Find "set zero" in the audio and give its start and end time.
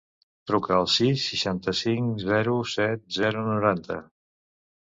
2.73-3.45